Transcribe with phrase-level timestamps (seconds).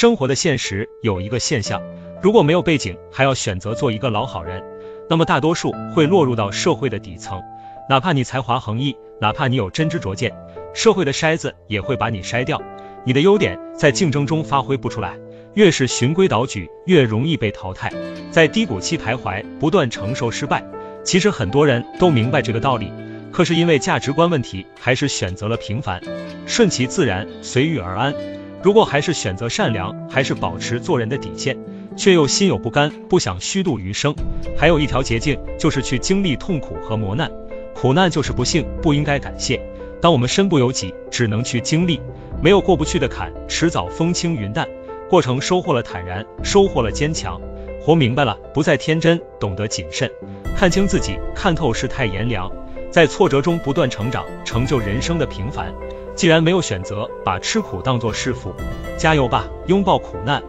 [0.00, 1.82] 生活的现实有一个现象，
[2.22, 4.64] 如果没有背景，还要选择做一个老好人，
[5.10, 7.42] 那么大多数会落入到社会的底层。
[7.86, 10.32] 哪怕你才华横溢，哪怕你有真知灼见，
[10.72, 12.62] 社会的筛子也会把你筛掉。
[13.04, 15.18] 你的优点在竞争中发挥不出来，
[15.52, 17.92] 越是循规蹈矩，越容易被淘汰，
[18.30, 20.64] 在低谷期徘徊，不断承受失败。
[21.04, 22.90] 其实很多人都明白这个道理，
[23.30, 26.00] 可是因为价值观问题，还是选择了平凡，
[26.46, 28.14] 顺其自然，随遇而安。
[28.62, 31.56] 如果还是选择善良，还是保持做人的底线，
[31.96, 34.14] 却又心有不甘，不想虚度余生，
[34.56, 37.30] 还有一条捷径，就是去经历痛苦和磨难。
[37.74, 39.58] 苦难就是不幸，不应该感谢。
[40.02, 42.00] 当我们身不由己，只能去经历，
[42.42, 44.68] 没有过不去的坎，迟早风轻云淡。
[45.08, 47.40] 过程收获了坦然，收获了坚强，
[47.82, 50.10] 活明白了，不再天真，懂得谨慎，
[50.54, 52.52] 看清自己，看透世态炎凉，
[52.90, 55.74] 在挫折中不断成长，成就人生的平凡。
[56.20, 58.52] 既然没有选择，把吃苦当做是福，
[58.98, 60.42] 加油吧，拥抱苦难。